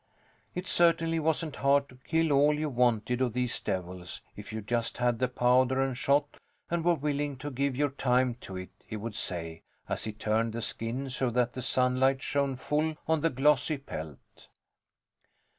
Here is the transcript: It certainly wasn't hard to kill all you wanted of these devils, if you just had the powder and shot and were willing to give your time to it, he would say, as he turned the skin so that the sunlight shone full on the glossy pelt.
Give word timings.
It 0.55 0.65
certainly 0.65 1.19
wasn't 1.19 1.57
hard 1.57 1.87
to 1.89 1.99
kill 2.07 2.31
all 2.31 2.55
you 2.57 2.69
wanted 2.69 3.21
of 3.21 3.33
these 3.33 3.59
devils, 3.59 4.19
if 4.35 4.51
you 4.51 4.59
just 4.59 4.97
had 4.97 5.19
the 5.19 5.27
powder 5.27 5.79
and 5.79 5.95
shot 5.95 6.37
and 6.71 6.83
were 6.83 6.95
willing 6.95 7.37
to 7.37 7.51
give 7.51 7.75
your 7.75 7.91
time 7.91 8.33
to 8.41 8.57
it, 8.57 8.71
he 8.83 8.95
would 8.95 9.13
say, 9.13 9.61
as 9.87 10.05
he 10.05 10.11
turned 10.11 10.53
the 10.53 10.61
skin 10.63 11.11
so 11.11 11.29
that 11.29 11.53
the 11.53 11.61
sunlight 11.61 12.23
shone 12.23 12.55
full 12.55 12.95
on 13.07 13.21
the 13.21 13.29
glossy 13.29 13.77
pelt. 13.77 14.47